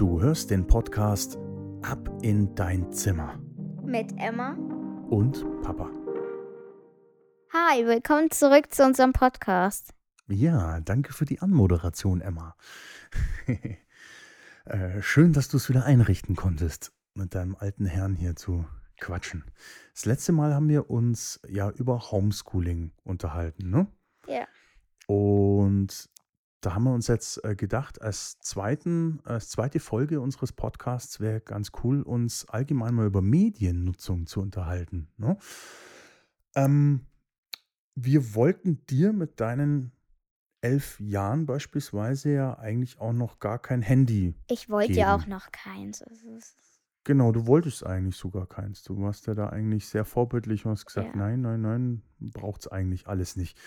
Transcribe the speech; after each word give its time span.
Du 0.00 0.18
hörst 0.18 0.50
den 0.50 0.66
Podcast 0.66 1.36
Ab 1.82 2.08
in 2.22 2.54
dein 2.54 2.90
Zimmer 2.90 3.38
mit 3.84 4.10
Emma 4.16 4.54
und 5.10 5.44
Papa. 5.60 5.90
Hi, 7.52 7.84
willkommen 7.84 8.30
zurück 8.30 8.72
zu 8.72 8.82
unserem 8.82 9.12
Podcast. 9.12 9.92
Ja, 10.26 10.80
danke 10.80 11.12
für 11.12 11.26
die 11.26 11.42
Anmoderation, 11.42 12.22
Emma. 12.22 12.56
äh, 14.64 15.02
schön, 15.02 15.34
dass 15.34 15.48
du 15.48 15.58
es 15.58 15.68
wieder 15.68 15.84
einrichten 15.84 16.34
konntest, 16.34 16.94
mit 17.12 17.34
deinem 17.34 17.54
alten 17.54 17.84
Herrn 17.84 18.14
hier 18.14 18.36
zu 18.36 18.64
quatschen. 18.98 19.44
Das 19.92 20.06
letzte 20.06 20.32
Mal 20.32 20.54
haben 20.54 20.70
wir 20.70 20.88
uns 20.88 21.42
ja 21.46 21.68
über 21.68 22.10
Homeschooling 22.10 22.92
unterhalten, 23.04 23.68
ne? 23.68 23.86
Ja. 24.26 24.46
Und 25.06 26.08
da 26.60 26.74
haben 26.74 26.84
wir 26.84 26.92
uns 26.92 27.06
jetzt 27.06 27.42
äh, 27.44 27.56
gedacht, 27.56 28.02
als, 28.02 28.38
zweiten, 28.40 29.20
als 29.24 29.48
zweite 29.48 29.80
Folge 29.80 30.20
unseres 30.20 30.52
Podcasts 30.52 31.20
wäre 31.20 31.40
ganz 31.40 31.72
cool, 31.82 32.02
uns 32.02 32.48
allgemein 32.48 32.94
mal 32.94 33.06
über 33.06 33.22
Mediennutzung 33.22 34.26
zu 34.26 34.40
unterhalten. 34.40 35.08
Ne? 35.16 35.38
Ähm, 36.54 37.06
wir 37.94 38.34
wollten 38.34 38.84
dir 38.86 39.12
mit 39.12 39.40
deinen 39.40 39.92
elf 40.60 41.00
Jahren 41.00 41.46
beispielsweise 41.46 42.32
ja 42.32 42.58
eigentlich 42.58 43.00
auch 43.00 43.14
noch 43.14 43.38
gar 43.38 43.58
kein 43.58 43.80
Handy. 43.80 44.34
Ich 44.48 44.68
wollte 44.68 44.92
ja 44.92 45.14
auch 45.14 45.26
noch 45.26 45.50
keins. 45.52 46.04
Genau, 47.04 47.32
du 47.32 47.46
wolltest 47.46 47.84
eigentlich 47.86 48.16
sogar 48.16 48.46
keins. 48.46 48.82
Du 48.82 49.00
warst 49.00 49.26
ja 49.26 49.34
da 49.34 49.48
eigentlich 49.48 49.88
sehr 49.88 50.04
vorbildlich 50.04 50.66
und 50.66 50.72
hast 50.72 50.84
gesagt, 50.84 51.14
ja. 51.14 51.16
nein, 51.16 51.40
nein, 51.40 51.62
nein, 51.62 52.02
braucht 52.18 52.62
es 52.62 52.68
eigentlich 52.68 53.08
alles 53.08 53.36
nicht. 53.36 53.58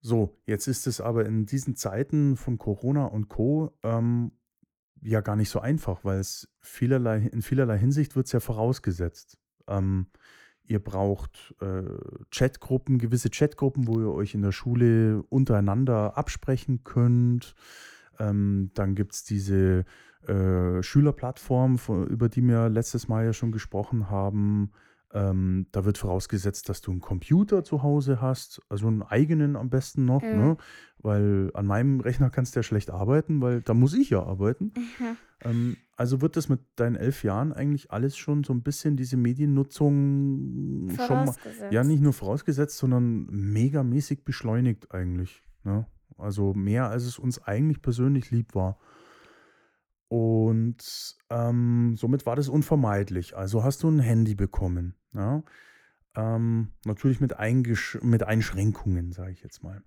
So, 0.00 0.38
jetzt 0.46 0.66
ist 0.66 0.86
es 0.86 1.00
aber 1.00 1.26
in 1.26 1.46
diesen 1.46 1.76
Zeiten 1.76 2.36
von 2.36 2.58
Corona 2.58 3.04
und 3.04 3.28
Co. 3.28 3.76
Ähm, 3.82 4.32
ja 5.02 5.20
gar 5.20 5.36
nicht 5.36 5.50
so 5.50 5.60
einfach, 5.60 6.04
weil 6.04 6.18
es 6.20 6.48
vielerlei, 6.60 7.18
in 7.18 7.42
vielerlei 7.42 7.78
Hinsicht 7.78 8.16
wird 8.16 8.26
es 8.26 8.32
ja 8.32 8.40
vorausgesetzt. 8.40 9.38
Ähm, 9.66 10.06
ihr 10.64 10.78
braucht 10.78 11.54
äh, 11.60 11.82
Chatgruppen, 12.30 12.98
gewisse 12.98 13.30
Chatgruppen, 13.30 13.86
wo 13.86 14.00
ihr 14.00 14.12
euch 14.12 14.34
in 14.34 14.42
der 14.42 14.52
Schule 14.52 15.22
untereinander 15.28 16.16
absprechen 16.16 16.84
könnt. 16.84 17.54
Ähm, 18.18 18.70
dann 18.74 18.94
gibt 18.94 19.14
es 19.14 19.24
diese 19.24 19.84
äh, 20.26 20.82
Schülerplattform, 20.82 21.78
über 22.08 22.28
die 22.28 22.46
wir 22.46 22.68
letztes 22.68 23.08
Mal 23.08 23.24
ja 23.24 23.32
schon 23.32 23.52
gesprochen 23.52 24.10
haben. 24.10 24.70
Ähm, 25.12 25.66
da 25.72 25.84
wird 25.84 25.98
vorausgesetzt, 25.98 26.68
dass 26.68 26.82
du 26.82 26.92
einen 26.92 27.00
Computer 27.00 27.64
zu 27.64 27.82
Hause 27.82 28.20
hast, 28.20 28.62
also 28.68 28.86
einen 28.86 29.02
eigenen 29.02 29.56
am 29.56 29.68
besten 29.68 30.04
noch, 30.04 30.22
mhm. 30.22 30.38
ne? 30.38 30.56
weil 30.98 31.50
an 31.54 31.66
meinem 31.66 31.98
Rechner 31.98 32.30
kannst 32.30 32.54
du 32.54 32.60
ja 32.60 32.62
schlecht 32.62 32.90
arbeiten, 32.90 33.40
weil 33.40 33.60
da 33.60 33.74
muss 33.74 33.94
ich 33.94 34.10
ja 34.10 34.22
arbeiten. 34.22 34.72
Mhm. 34.76 35.16
Ähm, 35.42 35.76
also 35.96 36.20
wird 36.20 36.36
das 36.36 36.48
mit 36.48 36.60
deinen 36.76 36.96
elf 36.96 37.24
Jahren 37.24 37.52
eigentlich 37.52 37.90
alles 37.90 38.16
schon 38.16 38.44
so 38.44 38.52
ein 38.52 38.62
bisschen 38.62 38.96
diese 38.96 39.16
Mediennutzung 39.16 40.90
schon 40.96 41.24
mal, 41.24 41.34
ja 41.70 41.82
nicht 41.82 42.02
nur 42.02 42.12
vorausgesetzt, 42.12 42.78
sondern 42.78 43.26
megamäßig 43.26 44.24
beschleunigt 44.24 44.94
eigentlich. 44.94 45.42
Ne? 45.64 45.86
Also 46.16 46.54
mehr 46.54 46.88
als 46.88 47.04
es 47.04 47.18
uns 47.18 47.42
eigentlich 47.42 47.82
persönlich 47.82 48.30
lieb 48.30 48.54
war. 48.54 48.78
Und 50.10 51.16
ähm, 51.30 51.94
somit 51.96 52.26
war 52.26 52.34
das 52.34 52.48
unvermeidlich. 52.48 53.36
Also 53.36 53.62
hast 53.62 53.84
du 53.84 53.88
ein 53.88 54.00
Handy 54.00 54.34
bekommen. 54.34 54.96
Ja? 55.14 55.44
Ähm, 56.16 56.72
natürlich 56.84 57.20
mit, 57.20 57.32
mit 58.02 58.22
Einschränkungen, 58.24 59.12
sage 59.12 59.30
ich 59.30 59.42
jetzt 59.44 59.62
mal. 59.62 59.84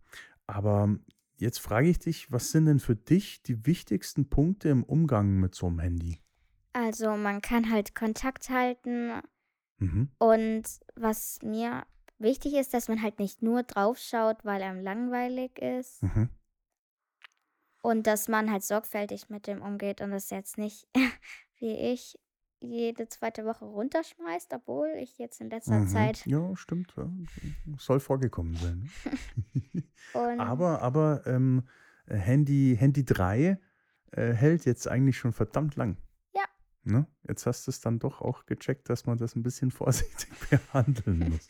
Aber 0.47 0.95
jetzt 1.35 1.59
frage 1.59 1.89
ich 1.89 1.99
dich, 1.99 2.31
was 2.31 2.51
sind 2.51 2.67
denn 2.67 2.79
für 2.79 2.95
dich 2.95 3.43
die 3.43 3.65
wichtigsten 3.65 4.29
Punkte 4.29 4.69
im 4.69 4.85
Umgang 4.85 5.41
mit 5.41 5.55
so 5.55 5.67
einem 5.67 5.79
Handy? 5.79 6.21
Also 6.71 7.17
man 7.17 7.41
kann 7.41 7.69
halt 7.69 7.93
Kontakt 7.93 8.49
halten. 8.49 9.21
Mhm. 9.79 10.09
Und 10.19 10.63
was 10.95 11.39
mir 11.43 11.83
wichtig 12.17 12.53
ist, 12.53 12.73
dass 12.73 12.87
man 12.87 13.01
halt 13.01 13.19
nicht 13.19 13.41
nur 13.41 13.63
drauf 13.63 13.97
schaut, 13.97 14.45
weil 14.45 14.61
einem 14.61 14.81
langweilig 14.81 15.59
ist. 15.59 16.01
Mhm. 16.01 16.29
Und 17.83 18.07
dass 18.07 18.29
man 18.29 18.49
halt 18.49 18.63
sorgfältig 18.63 19.29
mit 19.29 19.45
dem 19.45 19.61
umgeht 19.61 19.99
und 19.99 20.11
das 20.11 20.29
jetzt 20.29 20.57
nicht, 20.57 20.87
wie 21.59 21.75
ich, 21.91 22.17
jede 22.61 23.09
zweite 23.09 23.43
Woche 23.43 23.65
runterschmeißt, 23.65 24.53
obwohl 24.53 24.87
ich 24.97 25.17
jetzt 25.17 25.41
in 25.41 25.49
letzter 25.49 25.79
mhm. 25.79 25.87
Zeit. 25.87 26.25
Ja, 26.25 26.55
stimmt. 26.55 26.93
Ja. 26.95 27.09
Soll 27.77 27.99
vorgekommen 27.99 28.55
sein. 28.55 28.89
Ne? 29.53 29.83
aber 30.39 30.81
aber 30.81 31.27
ähm, 31.27 31.67
Handy, 32.07 32.77
Handy 32.79 33.03
3 33.03 33.59
äh, 34.11 34.31
hält 34.31 34.63
jetzt 34.63 34.87
eigentlich 34.87 35.17
schon 35.17 35.33
verdammt 35.33 35.75
lang. 35.75 35.97
Ja. 36.33 36.45
Ne? 36.83 37.05
Jetzt 37.27 37.45
hast 37.45 37.67
du 37.67 37.71
es 37.71 37.81
dann 37.81 37.99
doch 37.99 38.21
auch 38.21 38.45
gecheckt, 38.45 38.89
dass 38.89 39.05
man 39.05 39.17
das 39.17 39.35
ein 39.35 39.43
bisschen 39.43 39.71
vorsichtig 39.71 40.29
behandeln 40.49 41.31
muss. 41.31 41.49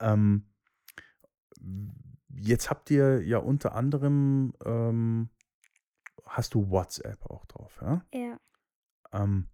ähm, 0.00 0.44
Jetzt 2.36 2.70
habt 2.70 2.90
ihr 2.90 3.22
ja 3.22 3.38
unter 3.38 3.74
anderem, 3.74 4.52
ähm, 4.64 5.30
hast 6.26 6.54
du 6.54 6.70
WhatsApp 6.70 7.24
auch 7.26 7.44
drauf, 7.46 7.78
ja? 7.82 8.04
Ja. 8.12 8.38
Ähm, 9.12 9.48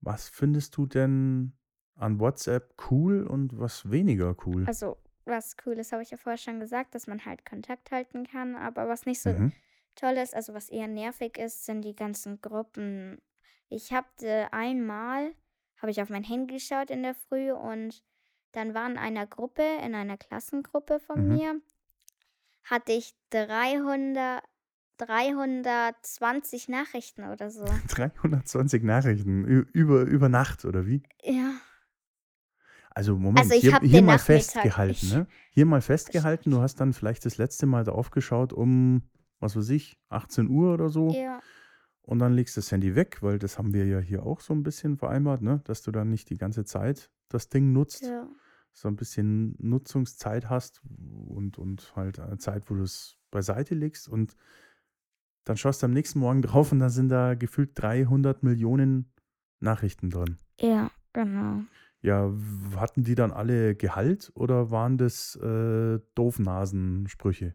was 0.00 0.28
findest 0.28 0.76
du 0.76 0.86
denn 0.86 1.56
an 1.94 2.20
WhatsApp 2.20 2.74
cool 2.90 3.26
und 3.26 3.58
was 3.58 3.90
weniger 3.90 4.36
cool? 4.46 4.64
Also, 4.66 4.96
was 5.24 5.56
cool 5.64 5.74
ist, 5.74 5.92
habe 5.92 6.02
ich 6.02 6.10
ja 6.10 6.16
vorher 6.16 6.38
schon 6.38 6.60
gesagt, 6.60 6.94
dass 6.94 7.06
man 7.06 7.24
halt 7.24 7.44
Kontakt 7.44 7.90
halten 7.90 8.26
kann, 8.26 8.54
aber 8.54 8.88
was 8.88 9.06
nicht 9.06 9.20
so 9.20 9.30
mhm. 9.30 9.52
toll 9.94 10.12
ist, 10.12 10.34
also 10.34 10.54
was 10.54 10.68
eher 10.68 10.88
nervig 10.88 11.38
ist, 11.38 11.64
sind 11.64 11.82
die 11.82 11.96
ganzen 11.96 12.40
Gruppen. 12.40 13.20
Ich 13.68 13.92
habe 13.92 14.08
einmal, 14.52 15.34
habe 15.78 15.90
ich 15.90 16.00
auf 16.00 16.10
mein 16.10 16.22
Handy 16.22 16.54
geschaut 16.54 16.90
in 16.90 17.02
der 17.02 17.14
Früh 17.14 17.50
und 17.52 18.04
dann 18.52 18.72
war 18.74 18.88
in 18.88 18.98
einer 18.98 19.26
Gruppe, 19.26 19.64
in 19.84 19.94
einer 19.94 20.16
Klassengruppe 20.16 21.00
von 21.00 21.26
mhm. 21.26 21.34
mir, 21.34 21.60
hatte 22.66 22.92
ich 22.92 23.14
300, 23.30 24.42
320 24.98 26.68
Nachrichten 26.68 27.24
oder 27.24 27.50
so. 27.50 27.64
320 27.88 28.82
Nachrichten 28.82 29.44
über, 29.44 30.02
über 30.02 30.28
Nacht 30.28 30.64
oder 30.64 30.86
wie? 30.86 31.02
Ja. 31.22 31.54
Also 32.90 33.16
Moment, 33.16 33.40
also 33.40 33.54
hier, 33.54 33.78
hier 33.80 34.02
mal 34.02 34.18
festgehalten, 34.18 35.08
ne? 35.10 35.26
Hier 35.50 35.66
mal 35.66 35.82
festgehalten, 35.82 36.50
du 36.50 36.62
hast 36.62 36.80
dann 36.80 36.94
vielleicht 36.94 37.26
das 37.26 37.36
letzte 37.36 37.66
Mal 37.66 37.84
drauf 37.84 38.10
geschaut 38.10 38.54
um, 38.54 39.02
was 39.38 39.54
weiß 39.54 39.68
ich, 39.68 39.98
18 40.08 40.48
Uhr 40.48 40.72
oder 40.72 40.88
so. 40.88 41.10
Ja. 41.10 41.40
Und 42.00 42.20
dann 42.20 42.32
legst 42.32 42.56
du 42.56 42.60
das 42.60 42.72
Handy 42.72 42.94
weg, 42.94 43.18
weil 43.20 43.38
das 43.38 43.58
haben 43.58 43.74
wir 43.74 43.84
ja 43.84 43.98
hier 43.98 44.24
auch 44.24 44.40
so 44.40 44.54
ein 44.54 44.62
bisschen 44.62 44.96
vereinbart, 44.96 45.42
ne? 45.42 45.60
Dass 45.64 45.82
du 45.82 45.90
dann 45.90 46.08
nicht 46.08 46.30
die 46.30 46.38
ganze 46.38 46.64
Zeit 46.64 47.10
das 47.28 47.50
Ding 47.50 47.72
nutzt. 47.72 48.04
Ja 48.04 48.26
so 48.76 48.88
ein 48.88 48.96
bisschen 48.96 49.56
Nutzungszeit 49.58 50.50
hast 50.50 50.82
und, 51.28 51.56
und 51.56 51.96
halt 51.96 52.20
eine 52.20 52.36
Zeit, 52.36 52.68
wo 52.68 52.74
du 52.74 52.82
es 52.82 53.16
beiseite 53.30 53.74
legst 53.74 54.06
und 54.06 54.36
dann 55.44 55.56
schaust 55.56 55.82
du 55.82 55.86
am 55.86 55.92
nächsten 55.92 56.18
Morgen 56.18 56.42
drauf 56.42 56.72
und 56.72 56.80
da 56.80 56.90
sind 56.90 57.08
da 57.08 57.34
gefühlt 57.34 57.70
300 57.74 58.42
Millionen 58.42 59.10
Nachrichten 59.60 60.10
drin. 60.10 60.36
Ja, 60.60 60.90
genau. 61.14 61.62
Ja, 62.02 62.30
hatten 62.76 63.02
die 63.02 63.14
dann 63.14 63.32
alle 63.32 63.74
Gehalt 63.74 64.30
oder 64.34 64.70
waren 64.70 64.98
das 64.98 65.36
äh, 65.36 65.98
Doofnasensprüche? 66.14 67.54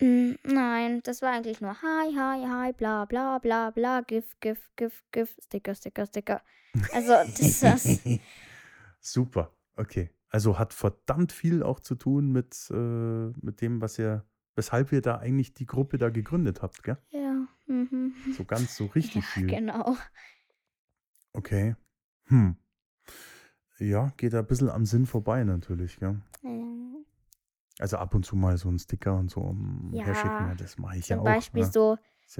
Mm, 0.00 0.32
nein, 0.42 1.02
das 1.04 1.20
war 1.20 1.32
eigentlich 1.32 1.60
nur 1.60 1.82
Hi, 1.82 2.14
hi, 2.14 2.46
hi, 2.48 2.72
bla, 2.72 3.04
bla, 3.04 3.38
bla, 3.38 3.70
bla, 3.70 4.00
GIF, 4.00 4.40
GIF, 4.40 4.70
GIF, 4.76 5.04
GIF, 5.12 5.36
Sticker, 5.44 5.74
Sticker, 5.74 6.06
Sticker. 6.06 6.42
Also, 6.94 7.12
das 7.12 7.40
ist 7.40 7.62
das. 7.62 8.00
Super, 9.00 9.52
okay. 9.76 10.15
Also 10.28 10.58
hat 10.58 10.72
verdammt 10.72 11.32
viel 11.32 11.62
auch 11.62 11.80
zu 11.80 11.94
tun 11.94 12.32
mit, 12.32 12.68
äh, 12.70 12.74
mit 13.40 13.60
dem, 13.60 13.80
was 13.80 13.98
ihr, 13.98 14.24
weshalb 14.54 14.92
ihr 14.92 15.02
da 15.02 15.18
eigentlich 15.18 15.54
die 15.54 15.66
Gruppe 15.66 15.98
da 15.98 16.10
gegründet 16.10 16.62
habt, 16.62 16.82
gell? 16.82 16.98
Ja. 17.10 17.46
Mhm. 17.66 18.14
So 18.36 18.44
ganz 18.44 18.76
so 18.76 18.86
richtig 18.94 19.24
ja, 19.24 19.30
viel. 19.30 19.46
Genau. 19.46 19.96
Okay. 21.32 21.76
Hm. 22.24 22.56
Ja, 23.78 24.12
geht 24.16 24.32
da 24.32 24.40
ein 24.40 24.46
bisschen 24.46 24.70
am 24.70 24.86
Sinn 24.86 25.06
vorbei 25.06 25.44
natürlich, 25.44 25.98
gell? 25.98 26.20
Ja. 26.42 26.76
Also 27.78 27.98
ab 27.98 28.14
und 28.14 28.24
zu 28.24 28.36
mal 28.36 28.56
so 28.56 28.70
ein 28.70 28.78
Sticker 28.78 29.18
und 29.18 29.30
so 29.30 29.40
um 29.40 29.90
ja, 29.92 30.06
herschicken, 30.06 30.48
ja, 30.48 30.54
das 30.54 30.78
mache 30.78 30.96
ich 30.96 31.08
ja 31.08 31.18
auch. 31.18 31.24
Zum 31.24 31.32
Beispiel 31.32 31.62
ne? 31.62 31.70
so 31.70 31.98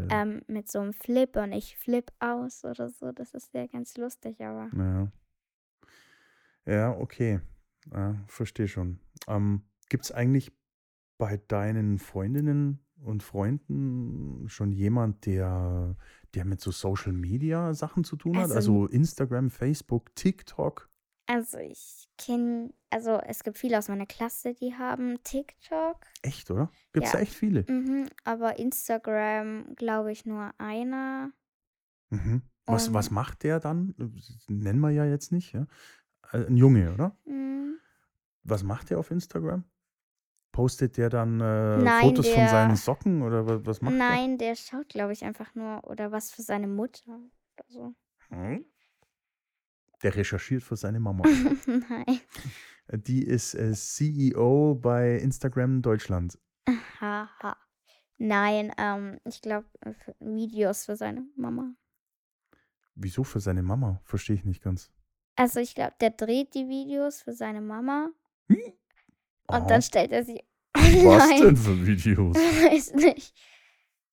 ähm, 0.08 0.42
mit 0.46 0.70
so 0.70 0.80
einem 0.80 0.94
Flip 0.94 1.36
und 1.36 1.52
ich 1.52 1.76
flip 1.76 2.10
aus 2.18 2.64
oder 2.64 2.88
so, 2.88 3.12
das 3.12 3.34
ist 3.34 3.52
ja 3.52 3.66
ganz 3.66 3.96
lustig, 3.96 4.40
aber. 4.40 4.70
Ja. 4.74 5.12
Ja, 6.64 6.90
okay. 6.98 7.40
Ja, 7.92 8.16
verstehe 8.26 8.68
schon. 8.68 8.98
Ähm, 9.28 9.62
Gibt 9.88 10.04
es 10.04 10.12
eigentlich 10.12 10.52
bei 11.18 11.36
deinen 11.36 11.98
Freundinnen 11.98 12.80
und 13.02 13.22
Freunden 13.22 14.48
schon 14.48 14.72
jemand, 14.72 15.26
der, 15.26 15.96
der 16.34 16.44
mit 16.44 16.60
so 16.60 16.70
Social 16.70 17.12
Media 17.12 17.74
Sachen 17.74 18.04
zu 18.04 18.16
tun 18.16 18.36
hat? 18.36 18.44
Also, 18.44 18.56
Also 18.56 18.86
Instagram, 18.86 19.50
Facebook, 19.50 20.14
TikTok? 20.14 20.90
Also 21.28 21.58
ich 21.58 22.08
kenne, 22.18 22.72
also 22.88 23.18
es 23.26 23.42
gibt 23.42 23.58
viele 23.58 23.78
aus 23.78 23.88
meiner 23.88 24.06
Klasse, 24.06 24.54
die 24.54 24.74
haben 24.74 25.18
TikTok. 25.24 26.06
Echt, 26.22 26.50
oder? 26.50 26.70
Gibt 26.92 27.06
es 27.06 27.12
ja. 27.12 27.18
echt 27.18 27.34
viele? 27.34 27.64
Mhm, 27.68 28.08
aber 28.24 28.58
Instagram, 28.58 29.74
glaube 29.74 30.12
ich, 30.12 30.24
nur 30.24 30.52
einer. 30.58 31.32
Mhm. 32.10 32.42
Was, 32.66 32.92
was 32.92 33.10
macht 33.10 33.42
der 33.42 33.60
dann? 33.60 33.94
Nennen 34.48 34.80
wir 34.80 34.90
ja 34.90 35.04
jetzt 35.04 35.32
nicht, 35.32 35.52
ja? 35.52 35.66
Äh, 36.32 36.46
ein 36.46 36.56
Junge, 36.56 36.92
oder? 36.92 37.16
Mhm. 37.24 37.78
Was 38.44 38.62
macht 38.62 38.90
der 38.90 38.98
auf 38.98 39.10
Instagram? 39.10 39.64
Postet 40.52 40.96
der 40.96 41.10
dann 41.10 41.40
äh, 41.40 41.76
Nein, 41.78 42.02
Fotos 42.02 42.28
von 42.28 42.48
seinen 42.48 42.76
Socken 42.76 43.22
oder 43.22 43.66
was 43.66 43.82
macht 43.82 43.92
der? 43.92 43.98
Nein, 43.98 44.38
der 44.38 44.54
schaut, 44.54 44.88
glaube 44.88 45.12
ich, 45.12 45.24
einfach 45.24 45.54
nur 45.54 45.84
oder 45.84 46.12
was 46.12 46.30
für 46.30 46.42
seine 46.42 46.66
Mutter 46.66 47.12
oder 47.12 47.64
so. 47.68 47.94
Hm? 48.28 48.64
Der 50.02 50.14
recherchiert 50.14 50.62
für 50.62 50.76
seine 50.76 51.00
Mama. 51.00 51.24
Nein. 51.66 52.20
Die 52.92 53.22
ist 53.22 53.54
äh, 53.54 53.72
CEO 53.72 54.76
bei 54.76 55.16
Instagram 55.16 55.82
Deutschland. 55.82 56.38
Haha. 57.00 57.56
Nein, 58.18 58.72
ähm, 58.78 59.20
ich 59.24 59.42
glaube, 59.42 59.66
Videos 60.20 60.86
für 60.86 60.96
seine 60.96 61.26
Mama. 61.36 61.74
Wieso 62.94 63.24
für 63.24 63.40
seine 63.40 63.62
Mama? 63.62 64.00
Verstehe 64.04 64.36
ich 64.36 64.44
nicht 64.44 64.62
ganz. 64.62 64.90
Also 65.36 65.60
ich 65.60 65.74
glaube, 65.74 65.94
der 66.00 66.10
dreht 66.10 66.54
die 66.54 66.68
Videos 66.68 67.22
für 67.22 67.32
seine 67.32 67.60
Mama. 67.60 68.10
Hm? 68.48 68.58
Und 69.48 69.60
Aha. 69.60 69.66
dann 69.66 69.82
stellt 69.82 70.10
er 70.12 70.24
sie 70.24 70.42
Was 70.74 71.28
denn 71.28 71.56
für 71.56 71.86
Videos? 71.86 72.36
Weiß 72.36 72.94
nicht. 72.94 73.34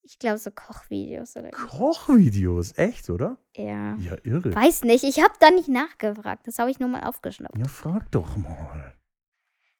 Ich 0.03 0.19
glaube, 0.19 0.37
so 0.37 0.51
Kochvideos 0.51 1.37
oder 1.37 1.49
Kochvideos? 1.51 2.77
Echt, 2.77 3.09
oder? 3.09 3.37
Ja. 3.55 3.95
Ja, 3.95 4.17
irre. 4.23 4.53
Weiß 4.53 4.83
nicht, 4.83 5.05
ich 5.05 5.23
habe 5.23 5.33
da 5.39 5.49
nicht 5.49 5.69
nachgefragt. 5.69 6.45
Das 6.45 6.59
habe 6.59 6.69
ich 6.69 6.79
nur 6.79 6.89
mal 6.89 7.03
aufgeschnappt. 7.03 7.57
Ja, 7.57 7.67
frag 7.67 8.11
doch 8.11 8.35
mal. 8.35 8.93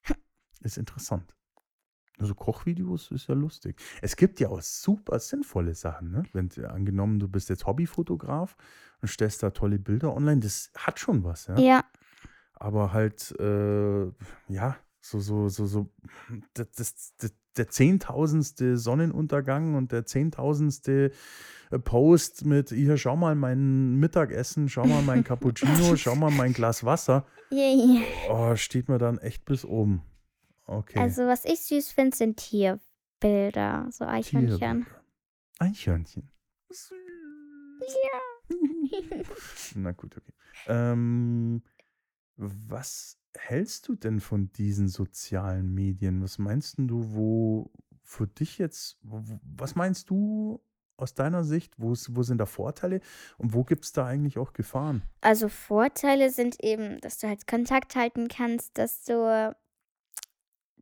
Ist 0.62 0.78
interessant. 0.78 1.36
Also 2.19 2.36
Kochvideos 2.36 3.12
ist 3.12 3.27
ja 3.27 3.36
lustig. 3.36 3.81
Es 4.01 4.15
gibt 4.15 4.39
ja 4.39 4.50
auch 4.50 4.62
super 4.62 5.19
sinnvolle 5.19 5.74
Sachen, 5.74 6.12
ne? 6.12 6.24
Wenn 6.33 6.50
angenommen, 6.65 7.19
du 7.19 7.27
bist 7.27 7.50
jetzt 7.50 7.65
Hobbyfotograf 7.65 8.56
und 9.01 9.07
stellst 9.07 9.42
da 9.42 9.50
tolle 9.50 9.80
Bilder 9.80 10.15
online, 10.15 10.42
das 10.42 10.71
hat 10.77 11.00
schon 11.00 11.24
was, 11.24 11.48
ja. 11.48 11.57
Ja. 11.57 11.86
Aber 12.54 12.94
halt, 12.94 13.33
äh, 13.39 14.06
ja, 14.48 14.77
so, 15.01 15.19
so, 15.19 15.50
so, 15.50 15.65
so, 15.65 15.89
das, 16.54 16.71
das, 16.71 17.13
das, 17.18 17.33
der 17.57 17.69
zehntausendste 17.69 18.77
Sonnenuntergang 18.77 19.75
und 19.75 19.92
der 19.92 20.06
zehntausendste 20.06 21.12
äh, 21.71 21.80
Post 21.80 22.45
mit, 22.45 22.69
hier, 22.69 22.98
schau 22.98 23.16
mal 23.16 23.36
mein 23.36 24.00
Mittagessen, 24.00 24.69
schau 24.69 24.86
mal 24.86 25.01
mein 25.01 25.24
Cappuccino, 25.25 25.95
schau 25.95 26.16
mal 26.16 26.31
mein 26.31 26.54
Glas 26.54 26.86
Wasser. 26.86 27.25
Yeah. 27.51 28.01
Oh, 28.30 28.56
steht 28.56 28.88
mir 28.88 28.98
dann 28.98 29.18
echt 29.18 29.45
bis 29.45 29.66
oben. 29.66 30.04
Okay. 30.65 31.00
Also, 31.00 31.27
was 31.27 31.45
ich 31.45 31.60
süß 31.62 31.92
finde, 31.92 32.15
sind 32.15 32.38
Tierbilder, 32.38 33.88
so 33.92 34.06
Eichhörnchen. 34.06 34.57
Tierbilder. 34.57 35.04
Eichhörnchen. 35.60 36.31
Ja. 37.80 38.50
Na 39.75 39.92
gut, 39.92 40.18
okay. 40.18 40.33
Ähm, 40.68 41.63
was 42.36 43.18
hältst 43.36 43.88
du 43.88 43.95
denn 43.95 44.19
von 44.19 44.51
diesen 44.51 44.88
sozialen 44.88 45.74
Medien? 45.74 46.21
Was 46.21 46.38
meinst 46.38 46.75
du, 46.77 47.13
wo 47.13 47.71
für 48.01 48.27
dich 48.27 48.57
jetzt, 48.57 48.98
was 49.01 49.75
meinst 49.75 50.09
du 50.09 50.62
aus 50.98 51.16
deiner 51.16 51.44
Sicht, 51.44 51.74
wo, 51.77 51.94
wo 52.09 52.24
sind 52.24 52.38
da 52.38 52.45
Vorteile 52.45 53.01
und 53.38 53.54
wo 53.54 53.63
gibt 53.63 53.86
es 53.86 53.94
da 53.94 54.06
eigentlich 54.06 54.38
auch 54.38 54.54
Gefahren? 54.54 55.04
Also 55.21 55.50
Vorteile 55.50 56.30
sind 56.30 56.63
eben, 56.63 57.00
dass 57.01 57.18
du 57.18 57.27
halt 57.27 57.48
Kontakt 57.48 57.95
halten 57.95 58.27
kannst, 58.27 58.77
dass 58.77 59.04
du 59.04 59.56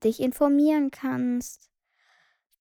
dich 0.03 0.19
informieren 0.19 0.91
kannst. 0.91 1.69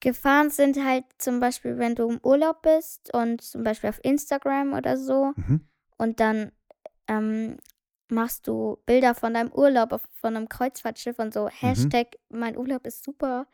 Gefahren 0.01 0.51
sind 0.51 0.83
halt 0.83 1.05
zum 1.19 1.41
Beispiel, 1.41 1.79
wenn 1.79 1.95
du 1.95 2.09
im 2.09 2.21
Urlaub 2.23 2.63
bist 2.63 3.13
und 3.13 3.43
zum 3.43 3.63
Beispiel 3.63 3.91
auf 3.91 4.01
Instagram 4.03 4.73
oder 4.73 4.97
so 4.97 5.33
mhm. 5.37 5.69
und 5.99 6.21
dann 6.21 6.53
ähm, 7.07 7.59
machst 8.09 8.49
du 8.49 8.79
Bilder 8.87 9.15
von 9.15 9.35
deinem 9.35 9.53
Urlaub 9.53 9.93
auf, 9.93 10.03
von 10.21 10.37
einem 10.37 10.49
Kreuzfahrtschiff 10.49 11.19
und 11.19 11.35
so, 11.35 11.45
mhm. 11.45 11.51
Hashtag 11.51 12.17
mein 12.31 12.57
Urlaub 12.57 12.87
ist 12.87 13.05
super 13.05 13.47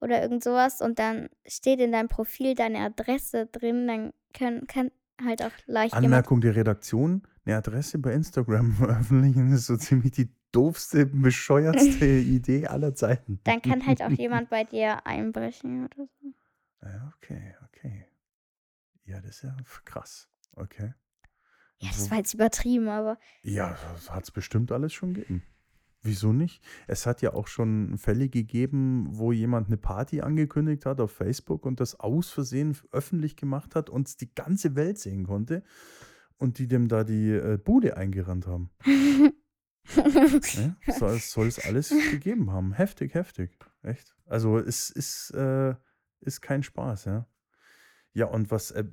oder 0.00 0.22
irgend 0.22 0.44
sowas 0.44 0.80
und 0.80 0.98
dann 0.98 1.28
steht 1.44 1.80
in 1.80 1.92
deinem 1.92 2.08
Profil 2.08 2.54
deine 2.54 2.78
Adresse 2.78 3.46
drin, 3.46 3.88
dann 3.88 4.12
können, 4.32 4.66
kann 4.68 4.90
halt 5.22 5.42
auch 5.42 5.50
leicht 5.66 5.94
Anmerkung 5.94 6.40
der 6.40 6.56
Redaktion, 6.56 7.26
eine 7.44 7.56
Adresse 7.56 7.98
bei 7.98 8.12
Instagram 8.12 8.72
veröffentlichen 8.78 9.52
ist 9.52 9.66
so 9.66 9.76
ziemlich 9.76 10.12
die 10.12 10.28
doofste, 10.52 11.06
bescheuertste 11.06 12.06
Idee 12.06 12.66
aller 12.66 12.94
Zeiten. 12.94 13.40
Dann 13.44 13.62
kann 13.62 13.86
halt 13.86 14.02
auch 14.02 14.10
jemand 14.18 14.50
bei 14.50 14.64
dir 14.64 15.06
einbrechen 15.06 15.86
oder 15.86 16.06
so. 16.06 16.34
Ja, 16.82 17.12
okay, 17.16 17.54
okay. 17.68 18.06
Ja, 19.04 19.20
das 19.20 19.36
ist 19.36 19.42
ja 19.42 19.56
krass. 19.84 20.28
Okay. 20.54 20.94
Ja, 21.78 21.88
das 21.88 22.10
war 22.10 22.18
jetzt 22.18 22.34
übertrieben, 22.34 22.88
aber. 22.88 23.18
Ja, 23.42 23.76
das 23.92 24.10
hat 24.10 24.24
es 24.24 24.30
bestimmt 24.30 24.70
alles 24.70 24.92
schon 24.92 25.14
gegeben. 25.14 25.42
Wieso 26.02 26.32
nicht? 26.32 26.62
Es 26.86 27.04
hat 27.04 27.20
ja 27.20 27.34
auch 27.34 27.46
schon 27.46 27.98
Fälle 27.98 28.30
gegeben, 28.30 29.06
wo 29.10 29.32
jemand 29.32 29.66
eine 29.66 29.76
Party 29.76 30.22
angekündigt 30.22 30.86
hat 30.86 30.98
auf 31.00 31.12
Facebook 31.12 31.66
und 31.66 31.78
das 31.78 32.00
aus 32.00 32.30
Versehen 32.30 32.76
öffentlich 32.90 33.36
gemacht 33.36 33.74
hat 33.74 33.90
und 33.90 34.08
es 34.08 34.16
die 34.16 34.34
ganze 34.34 34.76
Welt 34.76 34.98
sehen 34.98 35.26
konnte 35.26 35.62
und 36.38 36.58
die 36.58 36.68
dem 36.68 36.88
da 36.88 37.04
die 37.04 37.30
äh, 37.30 37.58
Bude 37.58 37.98
eingerannt 37.98 38.46
haben. 38.46 38.70
ja, 39.96 40.92
soll, 40.92 41.18
soll 41.18 41.46
es 41.48 41.58
alles 41.58 41.90
gegeben 42.10 42.50
haben. 42.50 42.72
Heftig, 42.72 43.14
heftig. 43.14 43.50
Echt. 43.82 44.14
Also 44.26 44.58
es 44.58 44.90
ist, 44.90 45.30
äh, 45.30 45.74
ist 46.20 46.40
kein 46.40 46.62
Spaß, 46.62 47.06
ja. 47.06 47.26
Ja, 48.12 48.26
und 48.26 48.50
was, 48.50 48.70
äh, 48.72 48.84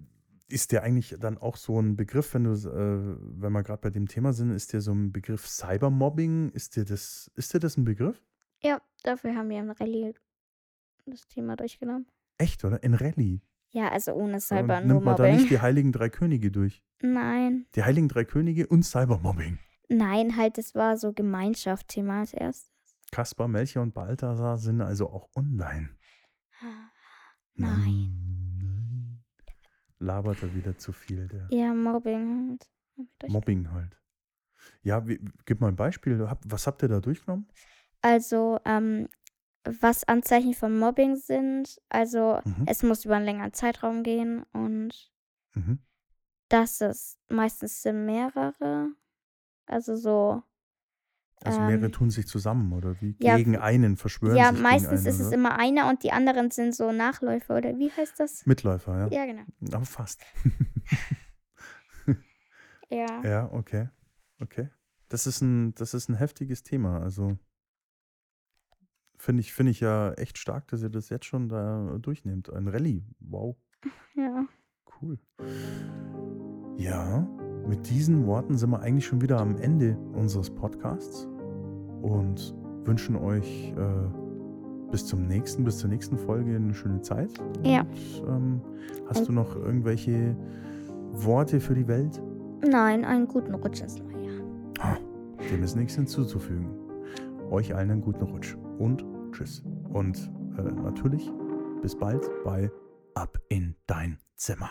ist 0.50 0.72
der 0.72 0.84
eigentlich 0.84 1.16
dann 1.20 1.38
auch 1.38 1.58
so 1.58 1.80
ein 1.80 1.96
Begriff, 1.96 2.34
wenn 2.34 2.46
du, 2.46 2.52
äh, 2.52 3.18
wenn 3.42 3.52
wir 3.52 3.64
gerade 3.64 3.82
bei 3.82 3.90
dem 3.90 4.08
Thema 4.08 4.34
sind, 4.34 4.52
ist 4.52 4.74
der 4.74 4.82
so 4.82 4.94
ein 4.94 5.12
Begriff 5.12 5.48
Cybermobbing? 5.48 6.50
Ist 6.50 6.76
dir 6.76 6.86
das, 6.86 7.30
ist 7.36 7.54
dir 7.54 7.60
das 7.60 7.78
ein 7.78 7.84
Begriff? 7.84 8.22
Ja, 8.62 8.82
dafür 9.04 9.36
haben 9.36 9.50
wir 9.50 9.60
in 9.60 9.70
Rallye 9.70 10.14
das 11.06 11.28
Thema 11.28 11.56
durchgenommen. 11.56 12.08
Echt, 12.38 12.64
oder? 12.64 12.82
In 12.84 12.94
Rallye? 12.94 13.42
Ja, 13.72 13.90
also 13.90 14.14
ohne 14.14 14.40
Cyber 14.40 14.82
Nimmt 14.82 15.04
man 15.04 15.16
da 15.16 15.28
nicht 15.28 15.50
die 15.50 15.60
Heiligen 15.60 15.92
Drei 15.92 16.10
Könige 16.10 16.52
durch? 16.52 16.84
Nein. 17.02 17.66
Die 17.76 17.84
Heiligen 17.84 18.08
Drei 18.08 18.24
Könige 18.24 18.68
und 18.68 18.84
Cybermobbing? 18.84 19.60
Nein, 19.90 20.36
halt, 20.36 20.58
das 20.58 20.76
war 20.76 20.98
so 20.98 21.14
Gemeinschaftsthema 21.14 22.22
als 22.22 22.34
erstes. 22.34 22.72
Kaspar, 23.12 23.48
Melchior 23.48 23.84
und 23.84 23.94
Balthasar 23.94 24.58
sind 24.58 24.82
also 24.82 25.10
auch 25.10 25.30
online. 25.36 25.90
Nein 27.56 28.28
labert 30.00 30.42
er 30.44 30.54
wieder 30.54 30.78
zu 30.78 30.92
viel. 30.92 31.28
Der 31.28 31.48
ja, 31.52 31.74
Mobbing 31.74 32.60
halt. 32.98 33.32
Mobbing 33.32 33.72
halt. 33.72 33.98
Ja, 34.82 35.08
wie, 35.08 35.20
gib 35.46 35.62
mal 35.62 35.70
ein 35.70 35.76
Beispiel. 35.76 36.20
Was 36.46 36.68
habt 36.68 36.84
ihr 36.84 36.90
da 36.90 37.00
durchgenommen? 37.00 37.48
Also, 38.02 38.60
ähm, 38.66 39.08
was 39.64 40.08
Anzeichen 40.08 40.54
von 40.54 40.78
Mobbing 40.78 41.16
sind. 41.16 41.82
Also, 41.90 42.40
mhm. 42.44 42.66
es 42.68 42.84
muss 42.84 43.06
über 43.06 43.16
einen 43.16 43.26
längeren 43.26 43.54
Zeitraum 43.54 44.04
gehen 44.04 44.44
und 44.54 45.12
mhm. 45.54 45.80
das 46.50 46.82
ist 46.82 47.20
meistens 47.30 47.82
sind 47.82 48.06
mehrere. 48.06 48.90
Also 49.68 49.96
so 49.96 50.44
also 51.44 51.60
mehrere 51.62 51.86
ähm, 51.86 51.92
tun 51.92 52.10
sich 52.10 52.28
zusammen 52.28 52.74
oder 52.74 53.00
wie? 53.02 53.16
Ja, 53.20 53.38
gegen 53.38 53.58
einen 53.58 53.96
verschwören 53.96 54.36
ja, 54.36 54.50
sich. 54.50 54.58
Ja, 54.58 54.64
meistens 54.64 55.00
einen, 55.02 55.08
ist 55.08 55.20
es 55.20 55.32
immer 55.32 55.58
einer 55.58 55.88
und 55.90 56.04
die 56.04 56.12
anderen 56.12 56.50
sind 56.52 56.76
so 56.76 56.92
Nachläufer 56.92 57.58
oder 57.58 57.78
wie 57.78 57.92
heißt 57.92 58.20
das? 58.20 58.46
Mitläufer, 58.46 58.98
ja. 58.98 59.08
Ja, 59.10 59.26
genau. 59.26 59.44
Aber 59.72 59.86
fast. 59.86 60.24
ja. 62.90 63.22
Ja, 63.24 63.52
okay. 63.52 63.90
Okay. 64.42 64.70
Das 65.10 65.28
ist 65.28 65.42
ein, 65.42 65.76
das 65.76 65.94
ist 65.94 66.10
ein 66.10 66.16
heftiges 66.16 66.64
Thema. 66.64 67.02
Also 67.02 67.38
finde 69.18 69.42
ich, 69.42 69.54
find 69.54 69.70
ich 69.70 69.80
ja 69.80 70.14
echt 70.14 70.38
stark, 70.38 70.68
dass 70.68 70.82
ihr 70.82 70.90
das 70.90 71.10
jetzt 71.10 71.26
schon 71.26 71.50
da 71.50 71.98
durchnehmt. 72.00 72.52
Ein 72.52 72.68
Rallye. 72.68 73.04
Wow. 73.20 73.56
Ja. 74.16 74.48
Cool. 75.00 75.20
Ja. 76.80 77.28
Mit 77.68 77.90
diesen 77.90 78.26
Worten 78.26 78.58
sind 78.58 78.70
wir 78.70 78.80
eigentlich 78.80 79.06
schon 79.06 79.22
wieder 79.22 79.40
am 79.42 79.58
Ende 79.58 79.98
unseres 80.14 80.50
Podcasts 80.50 81.28
und 82.02 82.56
wünschen 82.86 83.18
euch 83.18 83.74
äh, 83.78 84.90
bis 84.90 85.06
zum 85.06 85.28
nächsten, 85.28 85.66
bis 85.66 85.80
zur 85.80 85.90
nächsten 85.90 86.18
Folge 86.18 86.56
eine 86.56 86.74
schöne 86.74 87.02
Zeit. 87.02 87.32
Ja. 87.64 87.82
Und, 87.82 88.28
ähm, 88.28 88.62
hast 89.08 89.28
du 89.28 89.34
noch 89.34 89.56
irgendwelche 89.56 90.38
Worte 91.12 91.60
für 91.60 91.76
die 91.76 91.88
Welt? 91.90 92.22
Nein, 92.66 93.04
einen 93.04 93.28
guten 93.28 93.54
Rutsch 93.54 93.82
ins 93.82 94.00
neue 94.00 94.26
Jahr. 94.26 94.44
Ah, 94.80 94.98
dem 95.52 95.62
ist 95.62 95.76
nichts 95.76 95.96
hinzuzufügen. 95.96 96.70
Euch 97.52 97.76
allen 97.76 97.92
einen 97.92 98.02
guten 98.02 98.24
Rutsch 98.24 98.56
und 98.80 99.06
tschüss. 99.32 99.62
Und 99.92 100.32
äh, 100.58 100.62
natürlich 100.84 101.30
bis 101.82 101.96
bald 101.98 102.30
bei 102.46 102.72
Ab 103.14 103.40
in 103.50 103.76
dein 103.88 104.20
Zimmer. 104.36 104.70